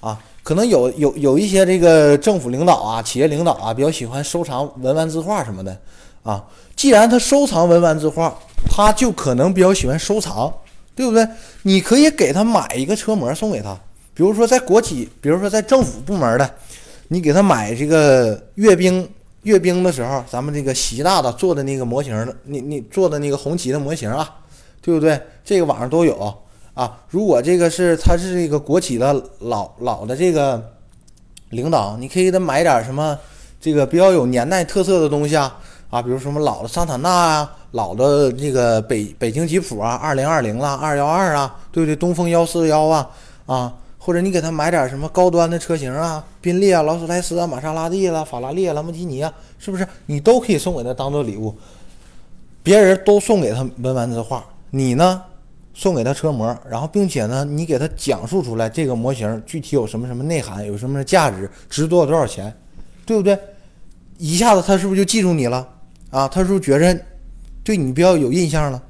[0.00, 5.78] 啊，可能有有有一些这个政府领导啊、企业领导啊比较喜欢收藏文玩字画什么的
[6.24, 6.44] 啊。
[6.74, 8.36] 既然他收藏文玩字画，
[8.68, 10.52] 他就可能比较喜欢收藏，
[10.96, 11.26] 对不对？
[11.62, 13.78] 你可以给他买一个车模送给他，
[14.14, 16.50] 比如说在国企，比如说在政府部门的，
[17.08, 19.08] 你给他买这个阅兵。
[19.42, 24.36] 阅兵的时候，咱们这个习大大做的那个模型的，你你做的那个红旗的模型啊，
[24.82, 25.18] 对不对？
[25.44, 26.14] 这个网上都有
[26.74, 26.98] 啊。
[27.08, 30.72] 如果这个是他是这个国企的老老的这个
[31.50, 33.18] 领导，你可以给他买点什么
[33.60, 41.96] 这个比较有年代特色的东西啊啊，比如什么老的桑塔纳啊，老的这个北北京吉普啊，二零二零啦，二幺二啊，对不对？
[41.96, 43.10] 东风幺四幺啊
[43.46, 43.74] 啊。
[44.02, 49.86] 或者你给他买点什么高端的车型啊，宾利啊、劳斯莱斯啊、玛莎拉蒂啦、法拉利、兰博基尼啊，是不是？
[50.06, 51.54] 你都可以送给他当做礼物。
[52.62, 55.22] 别人都送给他文玩字画，你呢，
[55.74, 62.50] 送给他车模，然后并且呢，你给他讲述出来这个模型具体有什么什么内涵，有什么价值，值多少多少钱，
[63.04, 63.38] 对不对？
[64.16, 65.68] 一下子他是不是就记住你了
[66.10, 66.26] 啊？
[66.26, 66.98] 他是不是觉着
[67.62, 68.82] 对你比较有印象了？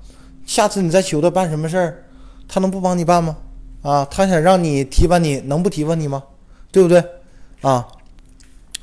[0.46, 2.04] 下次你再求他办什么事儿，
[2.48, 3.36] 他能不帮你办吗？
[3.82, 6.22] 啊，他想让你提拔你，能不提拔你吗？
[6.70, 7.02] 对不对？
[7.62, 7.86] 啊，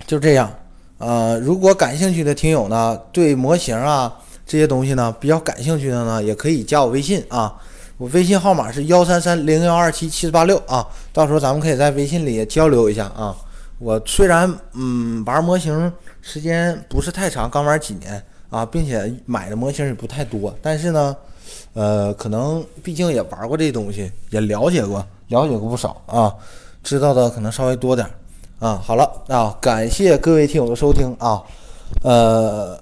[0.07, 0.51] 就这样。
[0.97, 7.55] 呃，如果感兴趣的听友呢，对模型啊这些东西呢比较感兴趣的呢，也可以加我微信啊。
[7.97, 10.87] 我微信号码是幺三三零幺二七七四八六啊。
[11.13, 13.35] 到时候咱们可以在微信里交流一下啊。
[13.77, 15.93] 我虽然嗯玩模型
[16.23, 21.15] 时间不是太长，刚玩几年啊，并且买的模型也不太多，但是呢。
[21.73, 26.33] 呃，可能毕竟也玩过这东西，也了解过，了解过不少啊，
[26.83, 28.07] 知道的可能稍微多点
[28.59, 28.81] 啊。
[28.83, 31.43] 好了啊，感谢各位听友的收听啊。
[32.03, 32.79] 呃，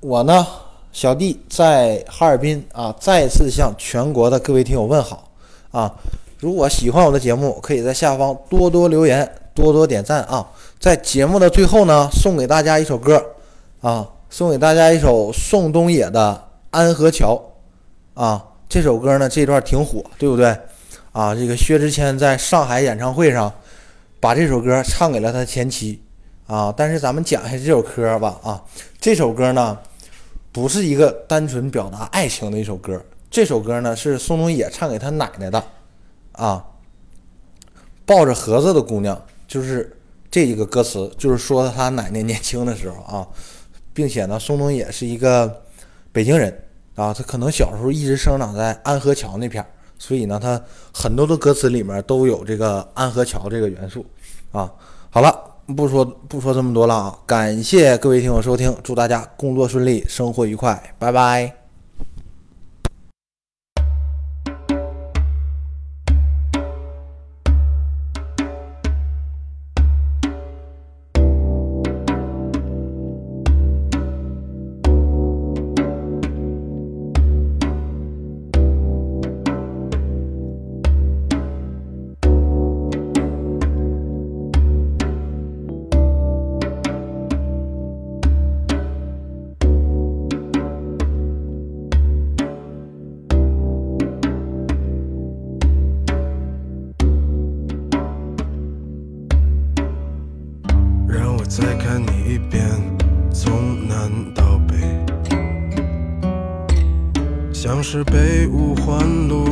[0.00, 0.46] 我呢，
[0.92, 5.28] 小弟在哈尔滨啊，再次向全国的各位听友问好
[5.70, 5.94] 啊。
[6.38, 10.48] 如果喜欢我的节目，可以在下方多多留言，多多点赞啊。
[10.78, 13.20] 在节目的最后呢，送给大家一首歌
[13.80, 16.32] 啊，送给大家一首宋冬野的
[16.70, 17.34] 《安河桥》。
[18.18, 20.48] 啊，这首歌呢，这段挺火，对不对？
[21.12, 23.52] 啊，这个薛之谦在上海演唱会上
[24.18, 26.02] 把这首歌唱给了他前妻。
[26.48, 28.40] 啊，但是咱们讲一下这首歌吧。
[28.42, 28.64] 啊，
[28.98, 29.78] 这首歌呢，
[30.50, 33.00] 不是一个单纯表达爱情的一首歌。
[33.30, 35.64] 这首歌呢，是宋冬野唱给他奶奶的。
[36.32, 36.64] 啊，
[38.04, 39.96] 抱着盒子的姑娘，就是
[40.28, 43.28] 这一个歌词，就是说他奶奶年轻的时候啊，
[43.94, 45.62] 并且呢，宋冬野是一个
[46.10, 46.64] 北京人。
[46.98, 49.66] 啊，他可能小时候一直生长在安河桥那片儿，
[49.98, 50.60] 所以呢，他
[50.92, 54.04] 很多的歌词里面都有这个安河桥这个元素。
[54.50, 54.68] 啊，
[55.08, 55.32] 好了，
[55.76, 61.57] 不说不说这么多了啊，感谢各位听友收听，祝大家工作顺利，生活愉快，拜拜。
[107.90, 109.46] 是被五环路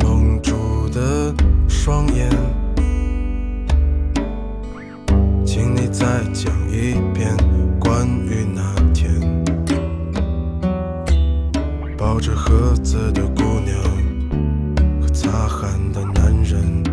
[0.00, 1.34] 蒙住的
[1.68, 2.30] 双眼。
[5.44, 7.36] 请你再讲一遍
[7.80, 9.10] 关于那天
[11.98, 13.76] 抱着盒子的姑娘
[15.02, 16.84] 和擦汗的男人。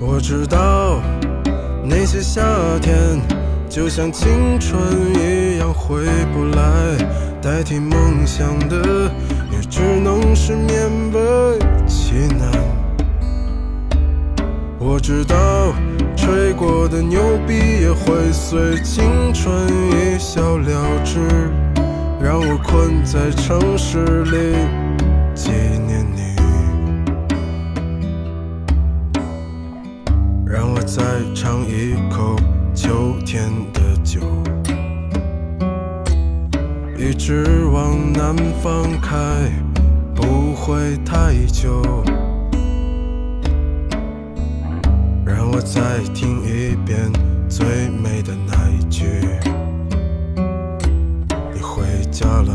[0.00, 0.14] 我。
[0.14, 1.00] 我知道
[1.84, 2.42] 那些夏
[2.80, 3.20] 天
[3.68, 4.28] 就像青
[23.60, 24.54] 城市里
[25.34, 26.36] 纪念你。
[30.46, 31.02] 让我再
[31.34, 32.36] 尝一口
[32.72, 34.20] 秋天的酒，
[36.96, 39.18] 一直往南方开，
[40.14, 41.82] 不会太久。
[45.26, 47.10] 让我再听一遍
[47.48, 49.04] 最美的那一句：
[51.52, 51.82] 你回
[52.12, 52.54] 家了，